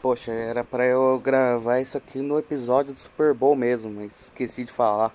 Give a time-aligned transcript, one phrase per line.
[0.00, 4.64] Poxa, era pra eu gravar isso aqui no episódio do Super Bowl mesmo, mas esqueci
[4.64, 5.12] de falar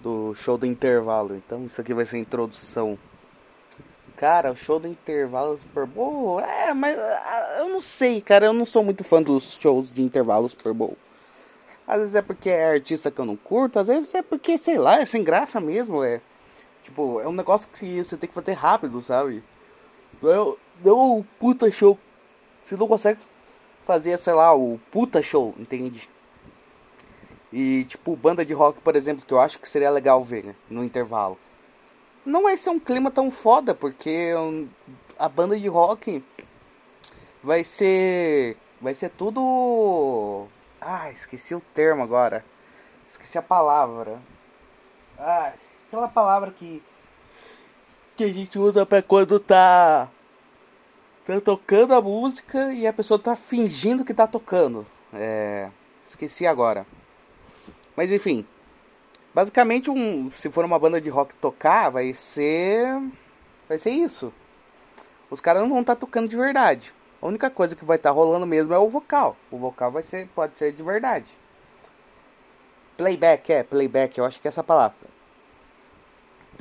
[0.00, 1.36] do show do intervalo.
[1.36, 2.98] Então isso aqui vai ser a introdução.
[4.16, 8.46] Cara, o show do intervalo do Super Bowl, é, mas ah, eu não sei, cara,
[8.46, 10.96] eu não sou muito fã dos shows de intervalo Super Bowl.
[11.86, 14.78] Às vezes é porque é artista que eu não curto, às vezes é porque, sei
[14.78, 16.20] lá, é sem graça mesmo, é.
[16.82, 19.44] Tipo, é um negócio que você tem que fazer rápido, sabe?
[20.20, 21.96] Deu, deu um puta show.
[22.64, 23.20] Você não consegue
[23.84, 26.08] fazer, sei lá, o puta show, entende?
[27.52, 30.54] E, tipo, banda de rock, por exemplo, que eu acho que seria legal ver né,
[30.70, 31.38] no intervalo.
[32.24, 34.30] Não vai ser um clima tão foda, porque
[35.18, 36.24] a banda de rock
[37.42, 38.56] vai ser.
[38.80, 40.46] Vai ser tudo.
[40.80, 42.44] Ah, esqueci o termo agora.
[43.08, 44.18] Esqueci a palavra.
[45.18, 45.52] Ah,
[45.88, 46.82] aquela palavra que.
[48.16, 50.08] Que a gente usa pra quando tá
[51.26, 54.86] tá tocando a música e a pessoa tá fingindo que tá tocando.
[55.12, 55.68] É,
[56.08, 56.86] esqueci agora.
[57.96, 58.46] Mas enfim,
[59.34, 62.86] basicamente um, se for uma banda de rock tocar, vai ser
[63.68, 64.32] vai ser isso.
[65.30, 66.92] Os caras não vão estar tá tocando de verdade.
[67.20, 69.36] A única coisa que vai estar tá rolando mesmo é o vocal.
[69.50, 71.30] O vocal vai ser pode ser de verdade.
[72.96, 74.96] Playback é, playback, eu acho que é essa palavra.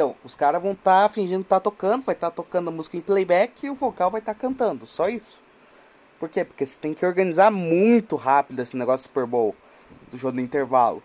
[0.01, 2.71] Então, os caras vão estar tá fingindo estar tá tocando, vai estar tá tocando a
[2.71, 5.39] música em playback e o vocal vai estar tá cantando, só isso.
[6.19, 6.43] Por quê?
[6.43, 9.55] Porque você tem que organizar muito rápido esse negócio Super Bowl,
[10.09, 11.03] do jogo do intervalo.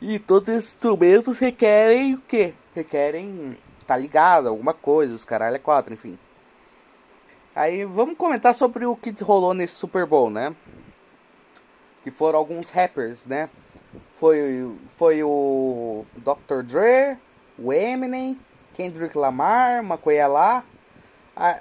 [0.00, 2.54] E todos esses instrumentos requerem o quê?
[2.74, 6.18] Requerem tá ligado, alguma coisa, os caralho é quatro, enfim.
[7.54, 10.52] Aí vamos comentar sobre o que rolou nesse Super Bowl, né?
[12.02, 13.48] Que foram alguns rappers, né?
[14.16, 16.64] Foi, foi o Dr.
[16.64, 17.16] Dre,
[17.62, 18.38] o Eminem,
[18.74, 20.64] Kendrick Lamar, Macoya lá,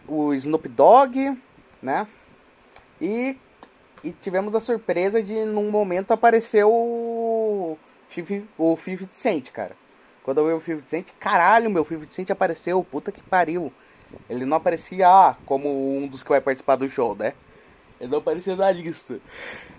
[0.08, 1.38] o Snoop Dogg,
[1.82, 2.08] né?
[3.00, 3.38] E,
[4.04, 7.78] e tivemos a surpresa de num momento aparecer o,
[8.58, 9.76] o 50 Cent, cara.
[10.24, 13.72] Quando eu vi o 50 Cent, caralho, meu, o 50 Cent apareceu, puta que pariu.
[14.30, 17.34] Ele não aparecia ah, como um dos que vai participar do show, né?
[18.00, 19.20] Ele não aparecia na lista.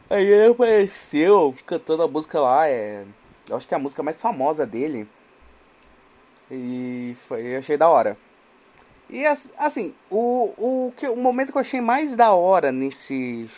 [0.09, 3.05] Aí ele apareceu cantando a música lá, é.
[3.49, 5.09] Eu acho que é a música mais famosa dele.
[6.55, 8.15] E foi, achei da hora.
[9.09, 13.49] E assim, o, o, que, o momento que eu achei mais da hora nesse,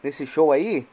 [0.00, 0.86] nesse show aí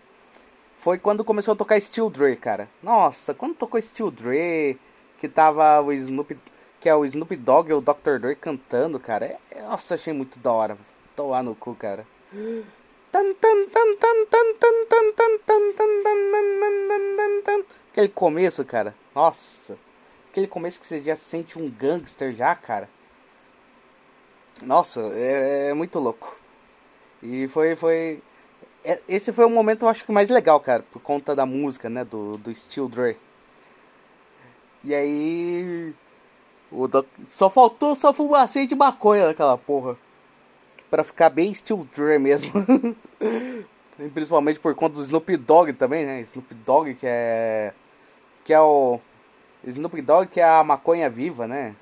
[0.80, 2.68] foi quando começou a tocar Steel Dre, cara.
[2.82, 4.80] Nossa, quando tocou Steel Dre,
[5.20, 6.36] que tava o Snoop,
[6.80, 8.18] que é o Snoop Dogg e o Dr.
[8.20, 9.38] Dre cantando, cara.
[9.52, 10.76] É, nossa, achei muito da hora.
[11.16, 12.06] Tô lá no cu, cara.
[17.92, 18.96] Aquele começo, cara.
[19.14, 19.78] Nossa
[20.38, 22.88] aquele começo que você já sente um gangster já, cara.
[24.62, 26.38] Nossa, é, é muito louco.
[27.24, 28.22] E foi, foi.
[28.84, 31.90] É, esse foi o momento, eu acho que mais legal, cara, por conta da música,
[31.90, 32.06] né?
[32.06, 33.18] Do, do Steel Dre.
[34.84, 35.94] E aí.
[36.72, 37.08] O doc...
[37.28, 39.98] Só faltou só fumacinha de maconha naquela porra.
[40.90, 42.52] Pra ficar bem Steel Dre mesmo.
[44.14, 46.22] Principalmente por conta do Snoop Dogg também, né?
[46.22, 47.74] Snoop Dogg que é.
[48.44, 49.02] Que é o
[49.66, 51.76] Snoop Dogg que é a maconha viva, né?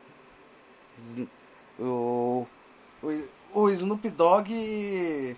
[1.79, 2.45] O,
[3.03, 5.37] o, o Snoop Dogg.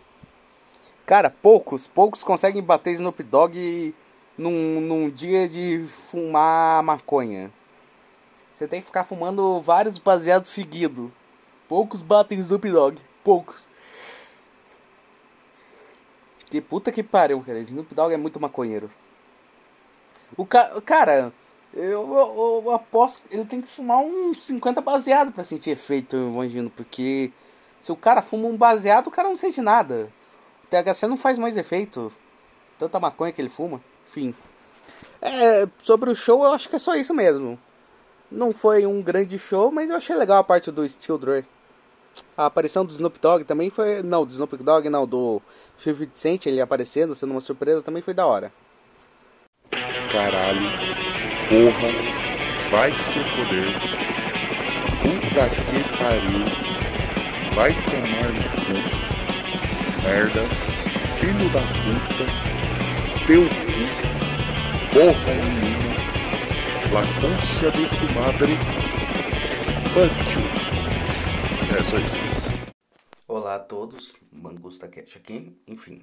[1.05, 3.93] Cara, poucos, poucos conseguem bater Snoop Dogg
[4.37, 7.51] num, num dia de fumar maconha.
[8.53, 11.09] Você tem que ficar fumando vários baseados seguidos.
[11.67, 12.99] Poucos batem Snoop Dogg.
[13.23, 13.67] Poucos.
[16.49, 17.59] Que puta que pariu, cara.
[17.59, 18.89] Snoop Dogg é muito maconheiro.
[20.35, 21.31] O ca cara,
[21.73, 26.29] eu, eu, eu, aposto ele tem que fumar uns 50 baseado para sentir efeito, eu
[26.29, 27.31] imagino, porque
[27.81, 30.09] se o cara fuma um baseado, o cara não sente nada.
[30.63, 32.11] O THC não faz mais efeito.
[32.79, 34.35] Tanta maconha que ele fuma, enfim.
[35.21, 37.57] É, sobre o show, eu acho que é só isso mesmo.
[38.29, 41.45] Não foi um grande show, mas eu achei legal a parte do Steel Dre.
[42.35, 44.03] A aparição do Snoop Dogg também foi.
[44.03, 45.41] Não, do Snoop Dogg não, do
[45.79, 48.51] 50 Cent ele aparecendo, sendo uma surpresa, também foi da hora.
[50.11, 51.06] Caralho.
[51.49, 51.89] Porra,
[52.69, 53.71] vai se foder.
[55.01, 56.43] Puta que pariu.
[57.55, 58.75] Vai tomar no cu.
[60.03, 60.43] Merda.
[61.17, 62.25] Filho da puta.
[63.25, 63.79] Teu cu.
[64.91, 65.95] Porra nenhuma.
[66.91, 68.53] La concha de tu madre.
[69.93, 70.43] Pancho.
[71.73, 72.49] É só isso.
[73.25, 74.13] Olá a todos.
[74.33, 75.57] Mangusta Cash aqui.
[75.65, 76.01] Enfim.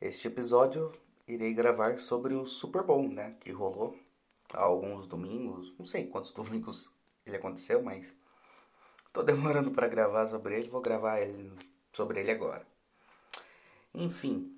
[0.00, 0.92] Este episódio
[1.28, 3.34] irei gravar sobre o Super Bowl, né?
[3.38, 3.94] Que rolou
[4.54, 6.90] alguns domingos, não sei quantos domingos
[7.26, 8.16] ele aconteceu, mas
[9.12, 11.52] tô demorando para gravar sobre ele, vou gravar ele,
[11.92, 12.66] sobre ele agora.
[13.94, 14.54] Enfim,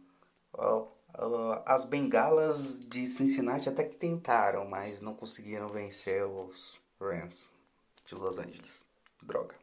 [1.65, 7.49] as bengalas de Cincinnati até que tentaram, mas não conseguiram vencer os Rams
[8.05, 8.85] de Los Angeles.
[9.23, 9.55] Droga.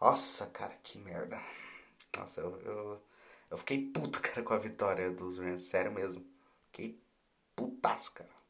[0.00, 1.40] Nossa, cara, que merda.
[2.16, 3.02] Nossa, eu, eu,
[3.50, 5.62] eu fiquei puto, cara, com a vitória dos Rams.
[5.62, 6.24] Sério mesmo.
[6.66, 7.00] Fiquei
[7.54, 8.41] putaço, cara.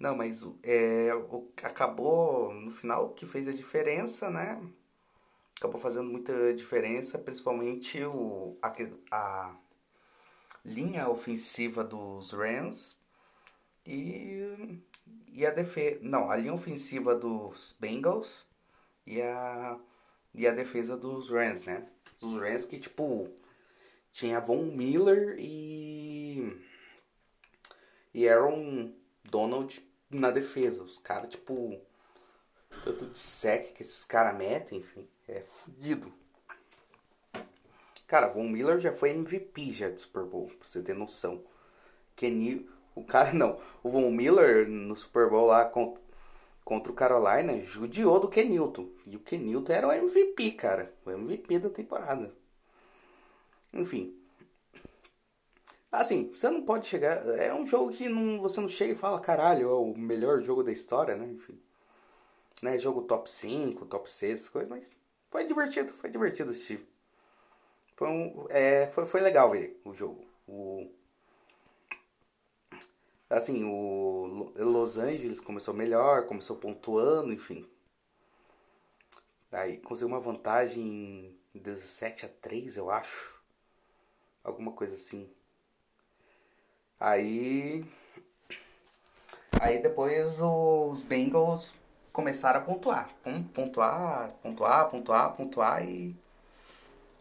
[0.00, 4.58] Não, mas é, o, acabou no final que fez a diferença, né?
[5.58, 8.72] Acabou fazendo muita diferença, principalmente o, a,
[9.10, 9.56] a
[10.64, 12.98] linha ofensiva dos Rams
[13.86, 14.80] e,
[15.34, 15.98] e a defesa.
[16.00, 18.46] Não, a linha ofensiva dos Bengals
[19.06, 19.78] e a,
[20.32, 21.86] e a defesa dos Rams, né?
[22.22, 23.28] Os Rams que, tipo,
[24.12, 26.58] tinha Von Miller e.
[28.14, 28.94] E Aaron
[29.24, 30.82] Donald na defesa.
[30.82, 31.80] Os caras, tipo.
[32.84, 36.12] Tanto de sec que esses caras metem, enfim, é fudido.
[38.06, 41.42] Cara, Von Miller já foi MVP já de Super Bowl, pra você ter noção.
[42.16, 46.02] Kenny, o cara não, o Von Miller no Super Bowl lá contra,
[46.64, 48.88] contra o Carolina judiou do Kenilton.
[49.06, 50.92] E o Kenilton era o MVP, cara.
[51.04, 52.32] O MVP da temporada.
[53.72, 54.19] Enfim,
[55.90, 57.26] Assim, você não pode chegar.
[57.38, 60.62] É um jogo que não, você não chega e fala, caralho, é o melhor jogo
[60.62, 61.26] da história, né?
[61.26, 61.60] Enfim.
[62.62, 62.78] Né?
[62.78, 64.90] Jogo top 5, top 6, coisas, mas
[65.30, 66.86] foi divertido, foi divertido assistir.
[67.96, 70.24] Foi, um, é, foi, foi legal ver o jogo.
[70.46, 70.90] O,
[73.28, 77.68] assim, o Los Angeles começou melhor, começou pontuando, enfim.
[79.52, 83.40] Aí conseguiu uma vantagem 17 a 3, eu acho.
[84.44, 85.28] Alguma coisa assim.
[87.00, 87.82] Aí.
[89.58, 91.74] Aí depois os Bengals
[92.12, 93.08] começaram a pontuar.
[93.54, 96.14] Pontuar, pontuar, pontuar, pontuar e.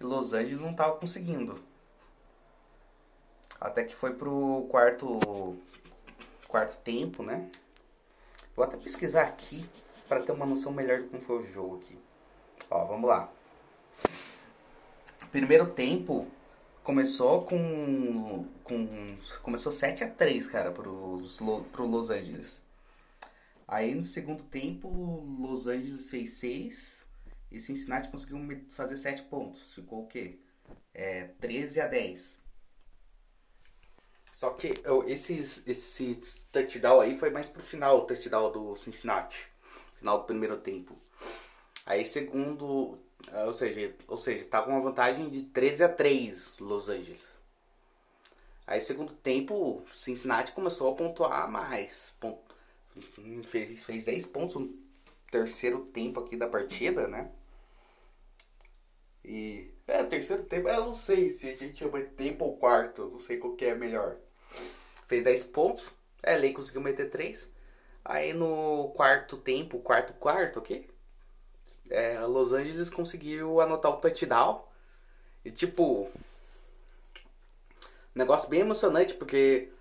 [0.02, 1.62] Los Angeles não tava conseguindo.
[3.60, 5.58] Até que foi pro quarto.
[6.48, 7.50] Quarto tempo, né?
[8.56, 9.70] Vou até pesquisar aqui
[10.08, 11.98] para ter uma noção melhor de como foi o jogo aqui.
[12.70, 13.30] Ó, vamos lá.
[15.32, 16.28] Primeiro tempo,
[16.90, 21.38] começou com, com começou 7 a 3, cara, pros,
[21.72, 22.64] pro Los Angeles.
[23.68, 24.90] Aí no segundo tempo,
[25.40, 27.06] Los Angeles fez 6
[27.52, 28.40] e Cincinnati conseguiu
[28.72, 29.72] fazer 7 pontos.
[29.72, 30.40] Ficou o quê?
[30.92, 32.40] É, 13 a 10.
[34.34, 34.74] Só que
[35.06, 36.16] esses, esse
[36.52, 39.48] touchdown aí foi mais pro final, o touchdown do Cincinnati.
[40.00, 40.98] Final do primeiro tempo.
[41.86, 42.98] Aí segundo
[43.46, 47.40] ou seja, ou seja, tá com uma vantagem de 13 a 3 Los Angeles.
[48.66, 52.16] Aí segundo tempo, Cincinnati começou a pontuar mais.
[53.46, 54.80] Fez, fez 10 pontos no
[55.32, 57.32] terceiro tempo aqui da partida, né?
[59.24, 59.72] E.
[59.88, 63.20] É, terceiro tempo, eu não sei se a gente chama de tempo ou quarto, não
[63.20, 64.18] sei qual que é melhor.
[65.08, 65.90] Fez 10 pontos,
[66.22, 67.50] é, Lei conseguiu meter 3.
[68.06, 70.88] Aí no quarto tempo, quarto quarto, ok?
[71.90, 74.64] É, Los Angeles conseguiu anotar o touchdown.
[75.44, 76.10] E tipo.
[78.14, 79.72] Negócio bem emocionante, porque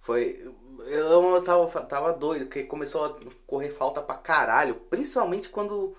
[0.00, 0.54] foi.
[0.86, 4.74] Eu tava, tava doido, porque começou a correr falta pra caralho.
[4.74, 5.96] Principalmente quando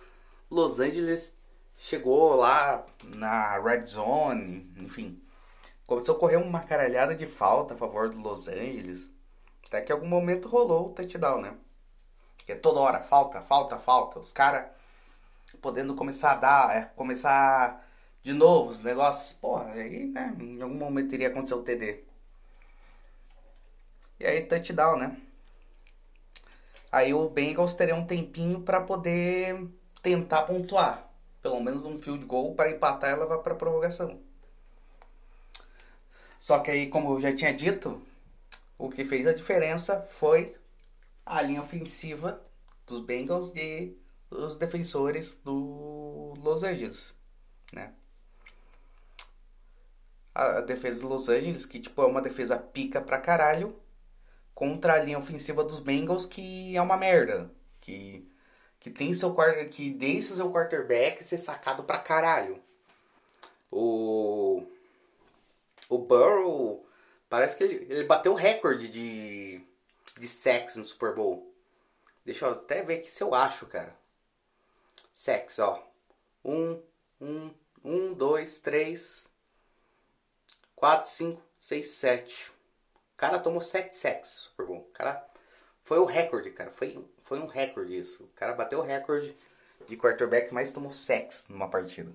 [0.49, 1.37] Los Angeles
[1.77, 5.21] chegou lá na Red Zone, enfim.
[5.85, 9.11] Começou a correr uma caralhada de falta a favor do Los Angeles.
[9.67, 11.55] Até que em algum momento rolou o touchdown, né?
[12.47, 14.19] É toda hora, falta, falta, falta.
[14.19, 14.67] Os caras
[15.61, 17.87] podendo começar a dar, é, começar
[18.21, 22.03] de novo os negócios, porra, aí, né, em algum momento iria acontecer o TD.
[24.19, 25.17] E aí touchdown, né?
[26.91, 29.67] Aí o Bengals teria um tempinho para poder
[30.01, 31.09] tentar pontuar,
[31.41, 34.21] pelo menos um field goal para empatar ela vai para prorrogação.
[36.39, 38.01] Só que aí, como eu já tinha dito,
[38.77, 40.55] o que fez a diferença foi
[41.25, 42.41] a linha ofensiva
[42.85, 43.95] dos Bengals de
[44.33, 47.15] os defensores do Los Angeles,
[47.71, 47.93] né?
[50.35, 53.75] A defesa do Los Angeles, que tipo é uma defesa pica pra caralho,
[54.53, 58.27] contra a linha ofensiva dos Bengals, que é uma merda, que
[58.79, 59.33] que tem seu
[59.71, 62.61] que deixa seu quarterback ser sacado pra caralho.
[63.71, 64.65] O
[65.89, 66.85] o Burrow
[67.29, 69.61] parece que ele, ele bateu o recorde de
[70.19, 71.53] de sacks no Super Bowl.
[72.25, 73.95] Deixa eu até ver aqui se eu acho, cara.
[75.13, 75.87] Sex, ó.
[76.43, 76.81] Um,
[77.21, 77.53] um,
[77.83, 79.29] um, dois, três,
[80.75, 82.49] quatro, cinco, seis, sete.
[83.13, 84.77] O cara tomou sete sacks, super bom.
[84.79, 85.25] O cara
[85.83, 86.71] foi o recorde, cara.
[86.71, 88.23] Foi, foi um recorde isso.
[88.23, 89.37] O cara bateu o recorde
[89.87, 92.11] de quarterback, mas tomou sacks numa partida.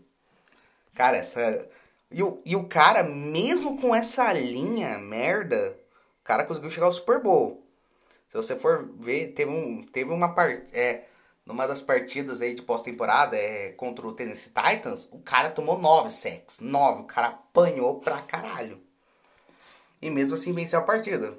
[0.95, 1.69] Cara, essa.
[2.11, 5.78] E o, e o cara, mesmo com essa linha merda,
[6.21, 7.62] o cara conseguiu chegar ao Super Bowl.
[8.28, 10.76] Se você for ver, teve, um, teve uma parte.
[10.76, 11.07] É,
[11.49, 16.11] numa das partidas aí de pós-temporada é, contra o Tennessee Titans, o cara tomou nove
[16.11, 16.61] sacks.
[16.61, 17.00] Nove.
[17.00, 18.78] O cara apanhou pra caralho.
[20.00, 21.38] E mesmo assim venceu a partida.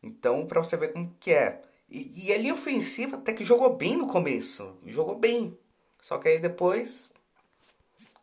[0.00, 1.60] Então, pra você ver como que é.
[1.90, 4.78] E, e linha ofensiva até que jogou bem no começo.
[4.86, 5.58] Jogou bem.
[6.00, 7.10] Só que aí depois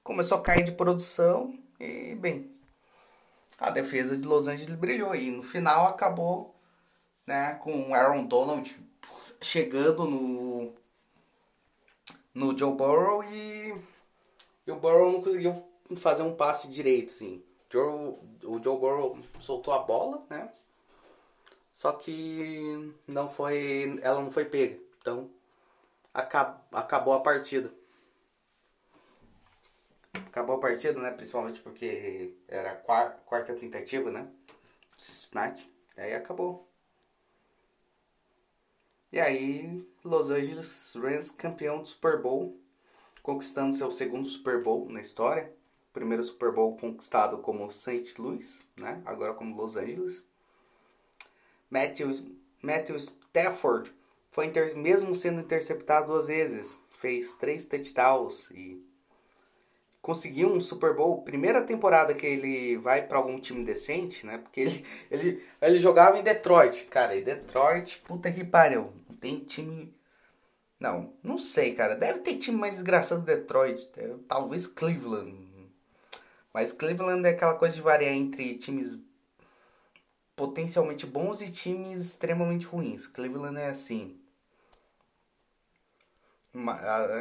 [0.01, 2.49] começou a cair de produção e, bem,
[3.59, 5.13] a defesa de Los Angeles brilhou.
[5.13, 6.55] E no final acabou
[7.27, 8.85] né, com Aaron Donald
[9.41, 10.73] chegando no,
[12.33, 13.73] no Joe Burrow e,
[14.65, 15.63] e o Burrow não conseguiu
[15.95, 17.13] fazer um passe direito.
[17.13, 17.43] Assim.
[17.69, 20.51] Joe, o Joe Burrow soltou a bola, né?
[21.73, 24.79] Só que não foi, ela não foi pega.
[25.01, 25.29] Então
[26.13, 27.71] acab, acabou a partida.
[30.27, 31.11] Acabou a partida, né?
[31.11, 34.27] Principalmente porque era a quarta, quarta tentativa, né?
[34.97, 35.69] Cincinnati.
[35.97, 36.69] Aí acabou.
[39.15, 42.59] E aí, Los Angeles Rams campeão do Super Bowl,
[43.23, 45.53] conquistando seu segundo Super Bowl na história.
[45.93, 48.21] Primeiro Super Bowl conquistado como St.
[48.21, 49.01] Louis, né?
[49.05, 50.21] Agora como Los Angeles.
[51.69, 53.93] Matthew, Matthew Stafford
[54.31, 58.85] foi mesmo sendo interceptado duas vezes, fez três touchdowns e
[60.05, 61.23] conseguiu um Super Bowl.
[61.23, 64.37] Primeira temporada que ele vai para algum time decente, né?
[64.37, 67.15] Porque ele, ele, ele jogava em Detroit, cara.
[67.15, 68.93] E Detroit, puta que pariu.
[69.09, 69.91] Não tem time.
[70.79, 71.95] Não, não sei, cara.
[71.95, 73.89] Deve ter time mais desgraçado do Detroit.
[73.97, 75.43] É, talvez Cleveland.
[76.53, 79.01] Mas Cleveland é aquela coisa de variar entre times
[80.35, 83.07] potencialmente bons e times extremamente ruins.
[83.07, 84.19] Cleveland é assim.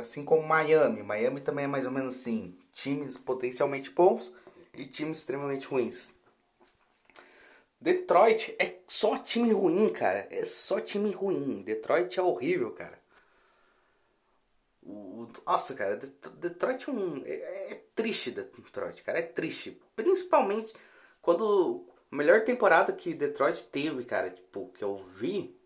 [0.00, 1.03] Assim como Miami.
[1.03, 2.57] Miami também é mais ou menos assim.
[2.73, 4.33] Times potencialmente bons
[4.73, 6.11] e times extremamente ruins.
[7.81, 10.26] Detroit é só time ruim, cara.
[10.31, 11.62] É só time ruim.
[11.62, 12.99] Detroit é horrível, cara.
[14.83, 19.19] O, nossa, cara, Detroit é, um, é, é triste, Detroit, cara.
[19.19, 19.81] É triste.
[19.97, 20.73] Principalmente
[21.21, 25.59] quando a melhor temporada que Detroit teve, cara, tipo, que eu vi,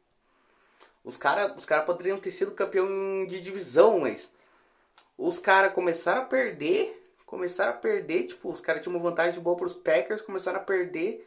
[1.09, 2.87] os caras os cara poderiam ter sido campeão
[3.27, 4.31] de divisão, mas
[5.17, 9.57] os caras começaram a perder, começaram a perder, tipo, os caras tinham uma vantagem boa
[9.57, 11.27] pros Packers, começaram a perder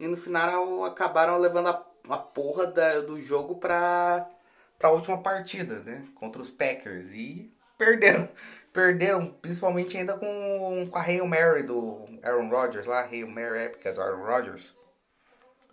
[0.00, 4.28] e no final acabaram levando a, a porra da, do jogo pra,
[4.76, 8.28] pra última partida, né, contra os Packers e perderam.
[8.70, 13.92] Perderam, principalmente ainda com, com a Hail Mary do Aaron Rodgers lá, Hail Mary épica
[13.92, 14.76] do Aaron Rodgers.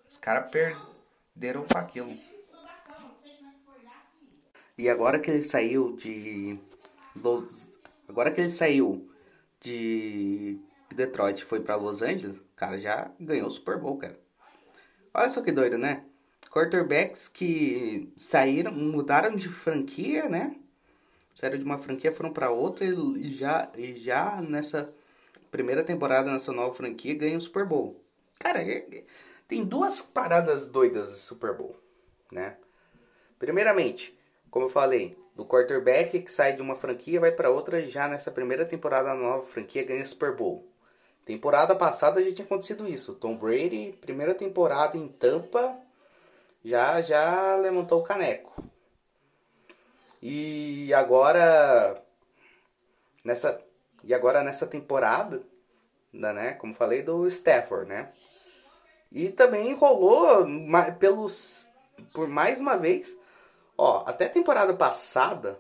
[0.10, 2.17] Os caras perderam com aquilo.
[4.77, 6.60] E agora que ele saiu de.
[7.15, 7.72] Los,
[8.08, 9.10] agora que ele saiu
[9.62, 10.60] de
[10.94, 14.20] Detroit foi para Los Angeles, cara já ganhou o Super Bowl, cara.
[15.13, 16.03] Olha só que doido, né?
[16.51, 20.55] Quarterbacks que saíram, mudaram de franquia, né?
[21.36, 24.91] saíram de uma franquia, foram para outra e já, e já nessa
[25.51, 28.01] primeira temporada nessa nova franquia ganham o Super Bowl.
[28.39, 29.03] Cara, é, é,
[29.48, 31.75] tem duas paradas doidas de Super Bowl,
[32.32, 32.55] né?
[33.38, 34.14] Primeiramente,
[34.55, 38.07] como eu falei, do quarterback que sai de uma franquia vai para outra e já
[38.07, 40.65] nessa primeira temporada na nova franquia ganha Super Bowl.
[41.25, 43.15] Temporada passada já tinha acontecido isso.
[43.15, 45.77] Tom Brady, primeira temporada em Tampa,
[46.63, 48.63] já já levantou o caneco.
[50.21, 52.01] E agora
[53.25, 53.62] nessa
[54.05, 55.43] e agora nessa temporada,
[56.13, 58.13] né, como falei do Stafford, né?
[59.12, 60.45] E também rolou
[60.97, 61.67] pelos
[62.13, 63.17] por mais uma vez,
[63.77, 65.60] ó, até temporada passada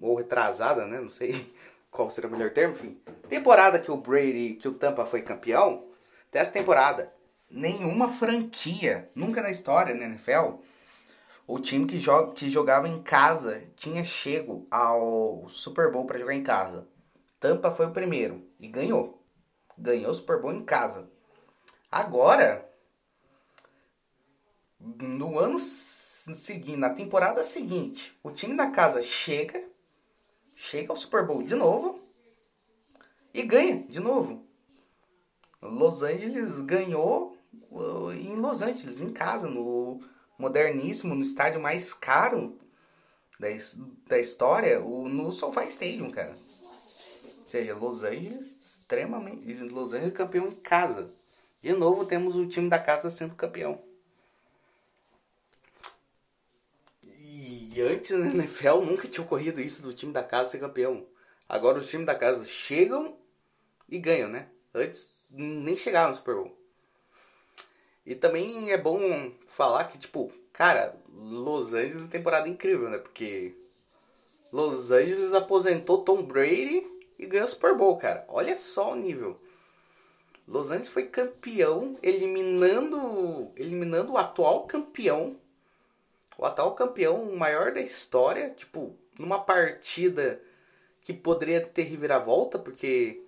[0.00, 1.52] ou retrasada, né, não sei
[1.90, 3.00] qual seria o melhor termo, enfim.
[3.28, 5.86] Temporada que o Brady, que o Tampa foi campeão,
[6.30, 7.12] dessa temporada,
[7.50, 10.60] nenhuma franquia, nunca na história na NFL,
[11.46, 16.34] o time que, joga, que jogava em casa tinha chego ao Super Bowl para jogar
[16.34, 16.86] em casa.
[17.40, 19.24] Tampa foi o primeiro e ganhou.
[19.76, 21.08] Ganhou o Super Bowl em casa.
[21.90, 22.68] Agora,
[24.78, 25.58] no ano
[26.34, 29.62] seguinte, na temporada seguinte, o time da casa chega,
[30.54, 32.00] chega ao Super Bowl de novo
[33.32, 34.46] e ganha de novo.
[35.60, 37.36] Los Angeles ganhou
[37.70, 40.00] uh, em Los Angeles, em casa, no
[40.38, 42.56] moderníssimo, no estádio mais caro
[43.38, 43.48] da,
[44.06, 46.34] da história, o, no SoFi Stadium, cara.
[46.34, 49.52] Ou seja, Los Angeles, extremamente.
[49.64, 51.10] Los Angeles campeão em casa.
[51.60, 53.87] De novo, temos o time da casa sendo campeão.
[57.78, 61.06] E antes na NFL nunca tinha ocorrido isso do time da casa ser campeão.
[61.48, 63.16] Agora os times da casa chegam
[63.88, 64.48] e ganham, né?
[64.74, 66.58] Antes nem chegavam no Super Bowl.
[68.04, 72.98] E também é bom falar que, tipo, cara, Los Angeles é temporada incrível, né?
[72.98, 73.54] Porque
[74.52, 76.84] Los Angeles aposentou Tom Brady
[77.16, 78.24] e ganhou o Super Bowl, cara.
[78.26, 79.40] Olha só o nível.
[80.48, 85.36] Los Angeles foi campeão, eliminando, eliminando o atual campeão,
[86.38, 90.40] o atual campeão maior da história, tipo, numa partida
[91.02, 93.24] que poderia ter reviravolta, porque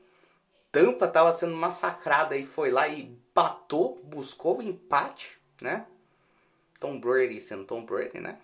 [0.70, 5.86] Tampa estava sendo massacrada e foi lá e patou, buscou o empate, né?
[6.78, 8.38] Tom Brady sendo Tom Brady, né?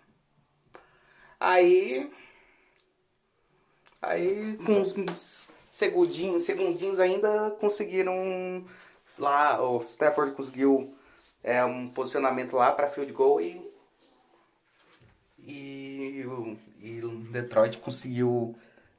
[1.39, 2.13] Aí.
[4.03, 8.65] Aí, com uns segundinhos, segundinhos ainda conseguiram
[9.19, 10.95] lá, o Stafford conseguiu
[11.43, 13.76] é, um posicionamento lá para field goal e
[15.47, 16.25] e,
[16.81, 17.01] e
[17.31, 18.57] Detroit conseguiu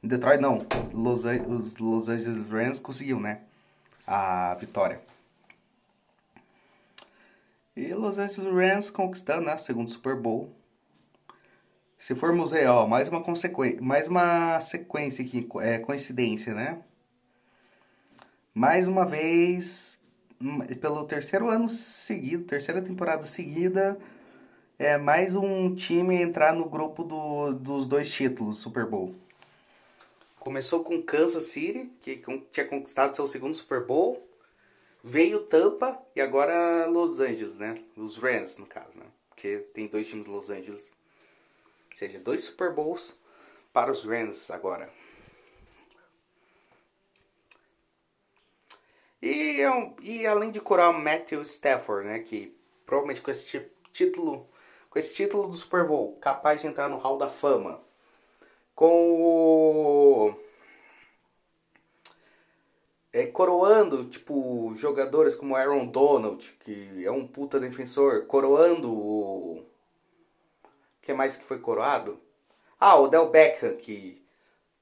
[0.07, 3.41] Detroit não, Los, os Los Angeles Rams conseguiu, né,
[4.05, 5.01] a vitória.
[7.75, 10.51] E Los Angeles Rams conquistando, né, segundo Super Bowl.
[11.97, 16.79] Se formos aí, ó, mais uma consequência, mais uma sequência aqui, é coincidência, né?
[18.53, 19.99] Mais uma vez,
[20.39, 23.97] hum, pelo terceiro ano seguido, terceira temporada seguida,
[24.79, 29.15] é mais um time entrar no grupo do, dos dois títulos Super Bowl.
[30.39, 34.25] Começou com Kansas City, que tinha conquistado seu segundo Super Bowl.
[35.03, 37.81] Veio Tampa e agora Los Angeles, né?
[37.95, 39.05] Os Rams, no caso, né?
[39.29, 40.93] Porque tem dois times Los Angeles
[41.97, 43.17] seja, dois Super Bowls
[43.73, 44.89] para os Rams agora.
[49.19, 52.55] E, é e além de curar o Matthew Stafford, né, que
[52.85, 54.47] provavelmente com esse título,
[54.97, 57.79] com esse título do Super Bowl, capaz de entrar no Hall da Fama,
[58.73, 60.33] com o
[63.13, 69.63] é, coroando, tipo, jogadores como Aaron Donald, que é um puta defensor, coroando o
[71.03, 72.19] que mais que foi coroado?
[72.79, 74.25] Ah, o Del Beckham, que,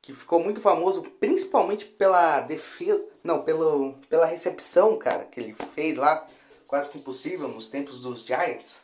[0.02, 3.06] que ficou muito famoso principalmente pela defesa.
[3.22, 6.26] Não, pelo, pela recepção, cara, que ele fez lá,
[6.68, 8.82] quase que impossível nos tempos dos Giants.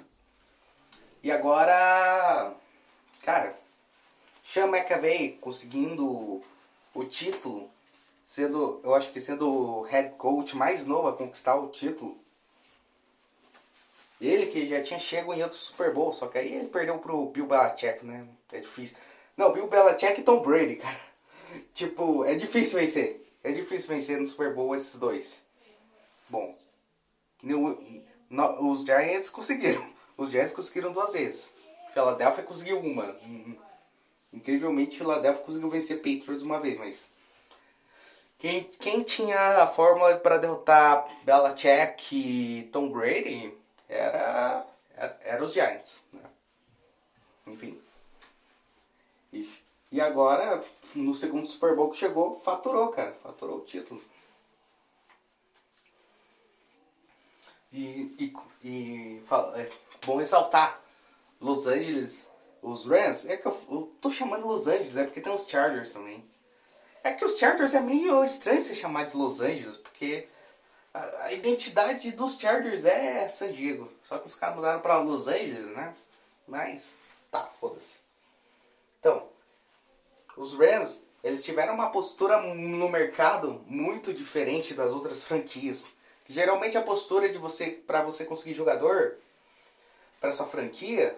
[1.23, 2.53] E agora,
[3.23, 3.55] cara,
[4.43, 6.41] Sean McAvey conseguindo
[6.93, 7.69] o título,
[8.23, 12.21] sendo, eu acho que sendo o head coach mais novo a conquistar o título
[14.21, 17.25] ele que já tinha chego em outro Super Bowl, só que aí ele perdeu pro
[17.27, 18.27] Bill Belichick, né?
[18.51, 18.95] É difícil.
[19.35, 21.11] Não, Bill Belichick e Tom Brady, cara.
[21.73, 23.25] Tipo, é difícil vencer.
[23.43, 25.43] É difícil vencer no Super Bowl esses dois.
[26.29, 26.55] Bom,
[27.41, 29.83] no, no, os Giants conseguiram.
[30.21, 31.51] Os Giants conseguiram duas vezes.
[31.95, 33.17] Philadelphia conseguiu uma.
[34.31, 37.11] Incrivelmente, Philadelphia conseguiu vencer Patriots uma vez, mas
[38.37, 43.51] quem, quem tinha a fórmula para derrotar Belichick e Tom Brady
[43.89, 44.63] era,
[44.95, 46.03] era, os Giants.
[46.13, 46.21] Né?
[47.47, 47.81] Enfim.
[49.33, 49.49] E,
[49.91, 53.11] e agora, no segundo Super Bowl que chegou, faturou, cara.
[53.23, 53.99] Faturou o título.
[57.73, 59.69] E, e, e fala, é
[60.05, 60.81] bom ressaltar,
[61.39, 62.29] Los Angeles,
[62.61, 65.93] os Rams, é que eu, eu tô chamando Los Angeles, é porque tem os Chargers
[65.93, 66.23] também.
[67.03, 70.27] É que os Chargers é meio estranho se chamar de Los Angeles, porque
[70.93, 73.91] a, a, identidade dos Chargers é San Diego.
[74.03, 75.93] Só que os caras mudaram para Los Angeles, né?
[76.47, 76.93] Mas,
[77.31, 77.99] tá, foda-se.
[78.99, 79.27] Então,
[80.37, 85.95] os Rams, eles tiveram uma postura no mercado muito diferente das outras franquias.
[86.27, 89.17] Geralmente a postura de você para você conseguir jogador
[90.21, 91.17] para sua franquia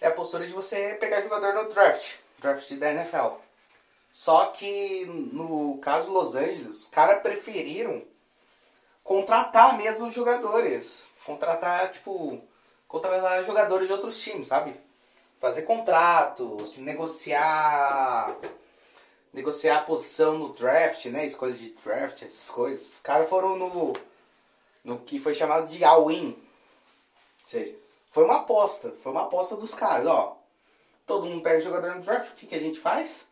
[0.00, 3.36] é a postura de você pegar jogador no draft, draft da NFL.
[4.12, 8.02] Só que no caso Los Angeles, os caras preferiram
[9.04, 11.06] contratar mesmo jogadores.
[11.24, 12.42] Contratar, tipo,
[12.88, 14.74] contratar jogadores de outros times, sabe?
[15.40, 18.36] Fazer contratos, negociar.
[19.32, 21.24] Negociar a posição no draft, né?
[21.24, 22.88] Escolha de draft, essas coisas.
[22.88, 23.92] Os caras foram no.
[24.84, 26.36] No que foi chamado de all-in.
[27.42, 27.76] Ou seja,
[28.10, 28.92] foi uma aposta.
[29.02, 30.38] Foi uma aposta dos caras, ó.
[31.06, 33.26] Todo mundo pega jogador no draft, o que, que a gente faz?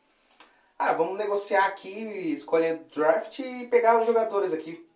[0.79, 1.90] Ah, vamos negociar aqui,
[2.33, 4.88] escolher draft e pegar os jogadores aqui.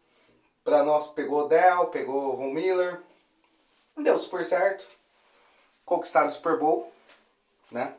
[0.64, 3.02] Para nós pegou Dell, pegou Von Miller.
[3.96, 4.84] Deu super certo.
[5.84, 6.90] Conquistaram o Super Bowl,
[7.70, 7.94] né?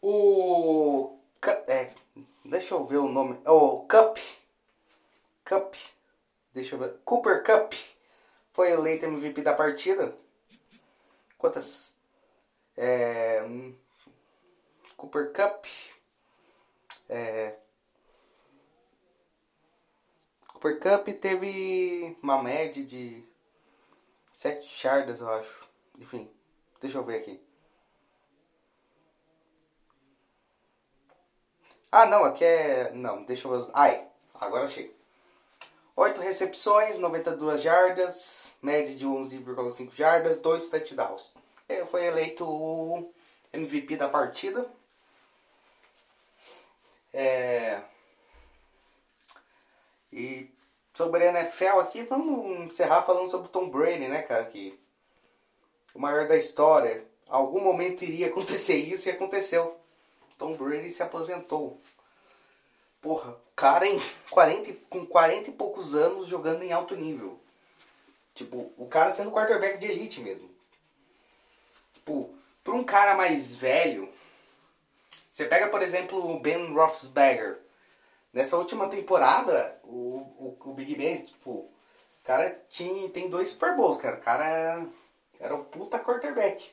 [0.00, 1.18] O
[1.66, 1.90] é,
[2.44, 3.38] deixa eu ver o nome.
[3.46, 4.16] O Cup.
[5.44, 5.74] Cup.
[6.54, 6.96] Deixa eu ver.
[7.04, 7.74] Cooper Cup
[8.58, 10.18] foi eleito MVP da partida.
[11.38, 11.96] Quantas?
[12.76, 13.40] É,
[14.96, 15.64] Cooper Cup.
[17.08, 17.56] É...
[20.48, 23.24] Cooper Cup teve uma média de
[24.32, 25.68] 7 jardas, eu acho.
[25.96, 26.28] Enfim,
[26.80, 27.40] deixa eu ver aqui.
[31.92, 32.90] Ah, não, aqui é.
[32.92, 33.70] Não, deixa eu ver.
[33.72, 34.97] Ai, agora achei.
[35.98, 41.34] 8 recepções, 92 jardas, média de 11,5 jardas, 2 touchdowns.
[41.68, 43.12] Ele foi eleito o
[43.52, 44.64] MVP da partida.
[47.12, 47.82] É...
[50.12, 50.48] E
[50.94, 54.44] sobre a NFL aqui, vamos encerrar falando sobre o Tom Brady, né, cara?
[54.44, 54.78] Que
[55.92, 57.04] o maior da história.
[57.28, 59.76] Algum momento iria acontecer isso e aconteceu.
[60.38, 61.80] Tom Brady se aposentou.
[63.00, 67.40] Porra, cara em 40, com 40 e poucos anos jogando em alto nível.
[68.32, 70.48] Tipo, o cara sendo quarterback de elite mesmo.
[71.92, 74.08] Tipo, pra um cara mais velho,
[75.32, 77.58] você pega, por exemplo, o Ben Roethlisberger.
[78.32, 81.70] Nessa última temporada, o, o, o Big Ben, tipo, o
[82.22, 84.18] cara tinha, tem dois Super Bowls, cara.
[84.18, 84.86] O cara
[85.40, 86.70] era um puta quarterback.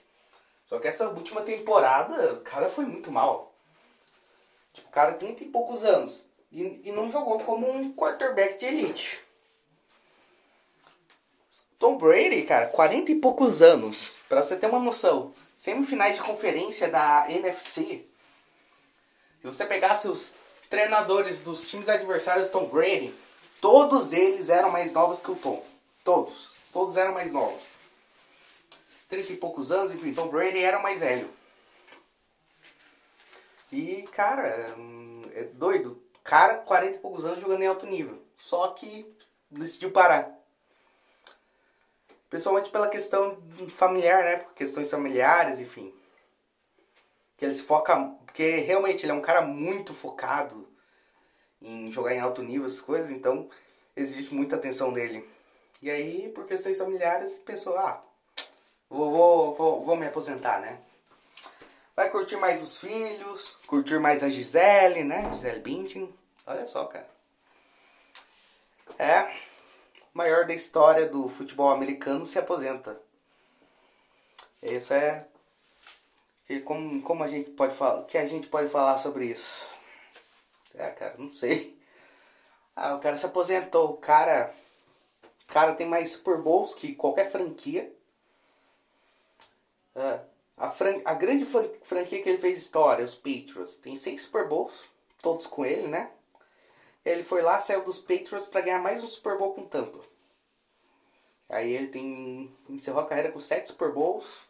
[0.67, 3.55] Só que essa última temporada, o cara foi muito mal.
[4.71, 6.25] Tipo, o cara tem 30 e poucos anos.
[6.55, 9.19] E, e não jogou como um quarterback de elite.
[11.77, 14.15] Tom Brady, cara, 40 e poucos anos.
[14.29, 15.33] Pra você ter uma noção.
[15.57, 18.05] Semifinais de conferência da NFC.
[19.41, 20.33] Se você pegasse os
[20.69, 23.13] treinadores dos times adversários Tom Brady,
[23.59, 25.61] todos eles eram mais novos que o Tom.
[26.05, 26.51] Todos.
[26.71, 27.63] Todos eram mais novos.
[29.09, 31.29] 30 e poucos anos, enfim, Tom Brady era mais velho.
[33.73, 34.73] E, cara,
[35.33, 36.04] é doido.
[36.25, 38.19] Cara, 40 e poucos anos jogando em alto nível.
[38.35, 39.15] Só que
[39.49, 40.35] decidiu parar.
[42.31, 43.37] Principalmente pela questão
[43.69, 44.37] familiar, né?
[44.37, 45.93] Por questões familiares, enfim.
[47.37, 47.95] Que ele se foca.
[48.25, 50.67] Porque realmente ele é um cara muito focado
[51.61, 53.47] em jogar em alto nível, essas coisas, então
[53.95, 55.29] exige muita atenção dele.
[55.79, 58.03] E aí, por questões familiares, pensou, ah,
[58.89, 60.81] vou, vou, vou, vou me aposentar, né?
[61.95, 65.33] Vai curtir mais os filhos, curtir mais a Gisele, né?
[65.33, 66.13] Gisele Bündchen.
[66.45, 67.07] Olha só, cara.
[68.99, 69.33] É,
[70.13, 72.99] maior da história do futebol americano se aposenta.
[74.61, 75.27] Isso é
[76.47, 79.67] e como, como a gente pode falar, o que a gente pode falar sobre isso?
[80.75, 81.79] É, cara, não sei.
[82.75, 84.53] Ah, o cara se aposentou, o cara,
[85.49, 87.91] o cara tem mais Super Bowls que qualquer franquia.
[89.95, 90.19] É,
[90.57, 94.85] a, fran a grande franquia que ele fez história, os Patriots, tem seis Super Bowls,
[95.21, 96.11] todos com ele, né?
[97.03, 99.99] Ele foi lá, saiu dos Patriots para ganhar mais um Super Bowl com Tampa.
[101.49, 104.47] Aí ele tem encerrou a carreira com sete Super Bowls.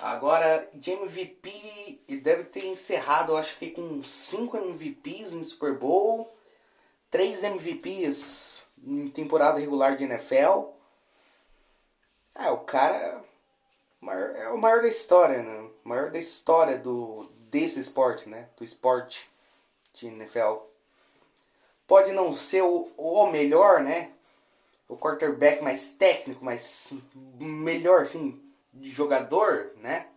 [0.00, 5.78] Agora, de MVP, ele deve ter encerrado, eu acho que com cinco MVPs em Super
[5.78, 6.36] Bowl,
[7.10, 10.72] três MVPs em temporada regular de NFL.
[12.34, 13.24] É, o cara
[14.04, 15.70] maior, é o maior da história, né?
[15.84, 18.48] O maior da história do, desse esporte, né?
[18.56, 19.30] Do esporte
[19.92, 20.58] de NFL.
[21.86, 24.12] Pode não ser o, o melhor, né?
[24.88, 26.92] O quarterback mais técnico, mais
[27.38, 30.08] melhor, assim, de jogador, né?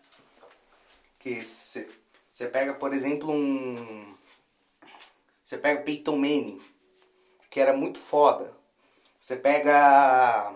[1.20, 4.16] Que você pega, por exemplo, um.
[5.44, 6.62] Você pega o Peyton Manning,
[7.50, 8.54] que era muito foda.
[9.20, 10.54] Você pega.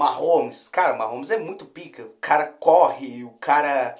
[0.00, 2.04] Mahomes, cara, Mahomes é muito pica.
[2.04, 3.94] O cara corre, o cara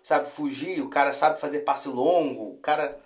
[0.00, 3.00] sabe fugir, o cara sabe fazer passe longo, o cara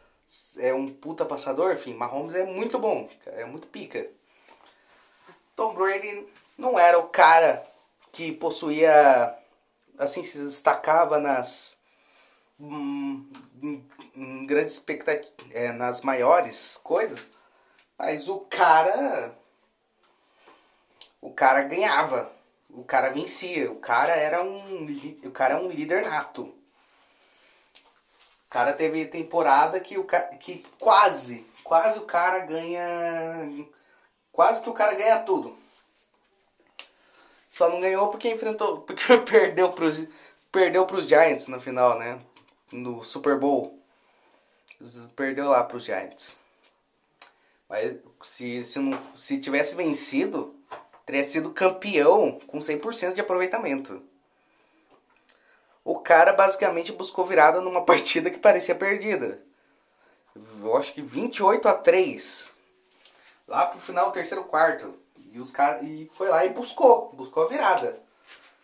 [0.58, 4.06] é um puta passador, enfim, Mahomes é muito bom, é muito pica.
[5.54, 7.66] Tom Brady não era o cara
[8.12, 9.34] que possuía,
[9.98, 11.78] assim, se destacava nas
[12.60, 13.30] hum,
[14.14, 17.30] em grandes expectativas, é, nas maiores coisas,
[17.98, 19.34] mas o cara
[21.20, 22.32] o cara ganhava,
[22.70, 24.86] o cara vencia, o cara era um
[25.24, 26.42] o cara é um líder nato.
[28.46, 33.66] O cara teve temporada que o que quase, quase o cara ganha
[34.32, 35.56] quase que o cara ganha tudo.
[37.48, 40.06] Só não ganhou porque enfrentou, porque perdeu pros
[40.52, 42.20] perdeu pros Giants no final, né?
[42.70, 43.78] No Super Bowl.
[45.14, 46.36] Perdeu lá pros Giants.
[47.68, 50.55] Mas se, se, não, se tivesse vencido,
[51.06, 54.02] teria sido campeão com 100% de aproveitamento.
[55.84, 59.40] O cara basicamente buscou virada numa partida que parecia perdida.
[60.60, 62.52] Eu acho que 28 a 3.
[63.46, 64.94] Lá pro final terceiro quarto.
[65.32, 68.00] E os cara, e foi lá e buscou, buscou a virada.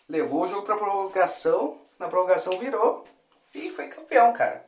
[0.09, 3.07] Levou o jogo pra prorrogação, na prorrogação virou
[3.55, 4.67] e foi campeão, cara.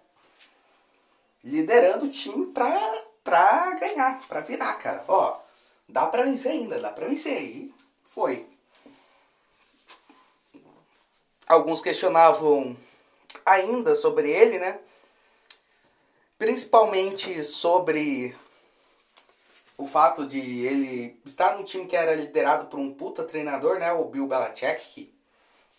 [1.42, 5.04] liderando o time pra, pra ganhar, pra virar, cara.
[5.08, 5.36] Ó,
[5.88, 7.42] dá pra vencer ainda, dá pra vencer.
[7.42, 7.74] E
[8.08, 8.48] foi.
[11.46, 12.76] Alguns questionavam
[13.44, 14.80] ainda sobre ele, né?
[16.38, 18.34] Principalmente sobre
[19.76, 23.92] o fato de ele estar num time que era liderado por um puta treinador, né?
[23.92, 25.14] O Bill Belichick, que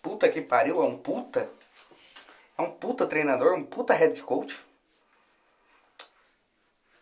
[0.02, 1.50] puta que pariu, é um puta.
[2.56, 4.58] É um puta treinador, um puta head coach.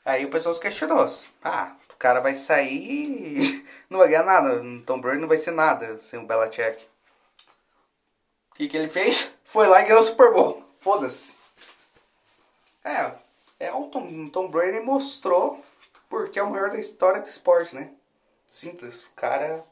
[0.04, 1.06] Aí o pessoal se questionou.
[1.42, 4.62] Ah, cara vai sair não vai ganhar nada.
[4.84, 6.86] Tom Brady não vai ser nada sem o Belichick.
[8.50, 9.34] O que, que ele fez?
[9.42, 10.62] Foi lá e ganhou o Super Bowl.
[10.78, 11.38] Foda-se.
[12.84, 13.10] É,
[13.58, 15.64] é o Tom, Tom Brady mostrou
[16.10, 17.90] porque é o maior da história do esporte, né?
[18.50, 19.04] Simples.
[19.04, 19.64] O cara.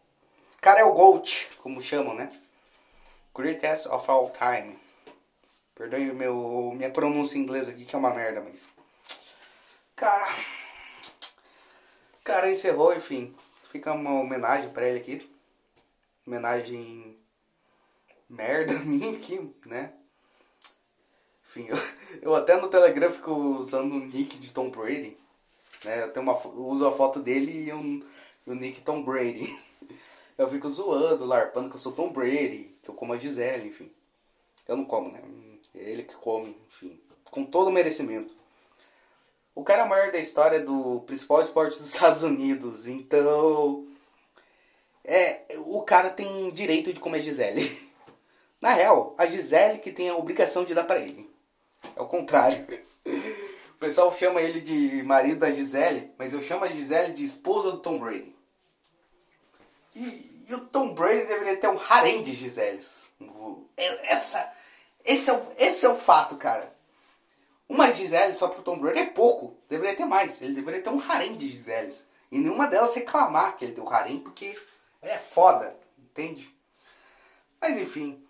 [0.57, 2.33] O cara é o GOAT, como chamam, né?
[3.35, 4.79] Greatest of all time.
[5.75, 8.61] Perdoe o meu, minha pronúncia em inglês aqui, que é uma merda, mas.
[9.95, 10.62] Cara.
[12.25, 13.35] Cara encerrou, enfim.
[13.71, 15.31] Fica uma homenagem para ele aqui.
[16.27, 17.17] Homenagem.
[18.29, 19.93] Merda minha aqui, né?
[21.45, 21.77] Enfim, eu,
[22.23, 25.17] eu até no Telegram fico usando o nick de Tom Brady.
[25.85, 26.05] Né?
[26.05, 28.03] Eu, tenho uma, eu uso a foto dele e, um,
[28.47, 29.47] o nick Tom Brady.
[30.39, 33.93] Eu fico zoando, larpando que eu sou Tom Brady, que eu como a Gisele, enfim.
[34.67, 35.23] Eu não como, né?
[35.75, 36.99] Ele que come, enfim.
[37.31, 38.35] Com todo o merecimento.
[39.55, 43.87] O cara maior da história do principal esporte dos Estados Unidos, então.
[45.05, 47.91] É, o cara tem direito de comer Gisele.
[48.61, 51.29] Na real, a Gisele que tem a obrigação de dar para ele.
[51.97, 52.65] É o contrário.
[53.05, 57.73] O pessoal chama ele de marido da Gisele, mas eu chamo a Gisele de esposa
[57.73, 58.33] do Tom Brady.
[59.95, 63.11] E, e o Tom Brady deveria ter um harém de Giseles.
[63.77, 64.53] Essa,
[65.05, 66.72] esse, é o, esse é o fato, cara.
[67.73, 69.57] Uma Gisele só pro Tom Brady é pouco.
[69.67, 70.43] Deveria ter mais.
[70.43, 72.07] Ele deveria ter um harém de Giseles.
[72.31, 74.55] E nenhuma delas reclamar que ele tem o harém, porque
[75.01, 75.75] é foda.
[75.99, 76.55] Entende?
[77.59, 78.23] Mas enfim.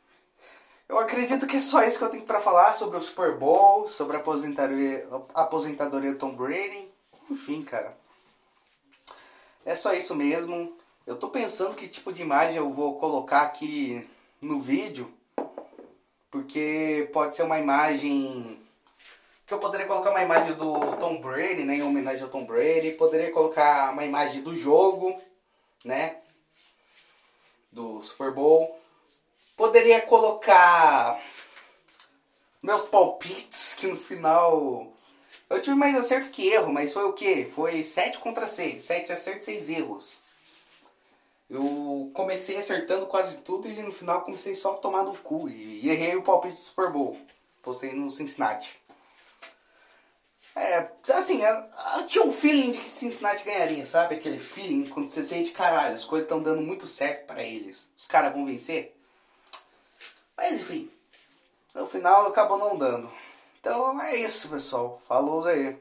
[0.89, 3.89] Eu acredito que é só isso que eu tenho para falar sobre o Super Bowl,
[3.89, 6.89] sobre a aposentadoria, a aposentadoria do Tom Brady.
[7.29, 7.99] Enfim, cara.
[9.67, 10.73] É só isso mesmo.
[11.05, 14.09] Eu tô pensando que tipo de imagem eu vou colocar aqui
[14.41, 15.13] no vídeo.
[16.31, 18.62] Porque pode ser uma imagem.
[19.53, 21.75] Que eu poderia colocar uma imagem do Tom Brady, né?
[21.75, 22.93] Em homenagem ao Tom Brady.
[22.93, 25.21] Poderia colocar uma imagem do jogo,
[25.85, 26.17] né?
[27.71, 28.81] Do Super Bowl.
[29.55, 31.21] Poderia colocar
[32.63, 34.91] meus palpites, que no final.
[35.51, 37.45] Eu tive mais acerto que erro, mas foi o quê?
[37.45, 38.83] Foi 7 contra 6.
[38.83, 40.17] 7 acertos, 6 erros.
[41.51, 45.47] Eu comecei acertando quase tudo e no final comecei só a tomar no cu.
[45.51, 47.21] E errei o palpite do Super Bowl.
[47.63, 48.82] Postei no Cincinnati.
[50.55, 54.17] É, assim, eu, eu tinha um feeling de que Cincinnati ganharia, sabe?
[54.17, 57.91] Aquele feeling quando você sente, caralho, as coisas estão dando muito certo para eles.
[57.97, 58.95] Os caras vão vencer.
[60.37, 60.91] Mas enfim,
[61.75, 63.11] no final acabou não dando.
[63.61, 65.01] Então é isso, pessoal.
[65.09, 65.79] Falou aí.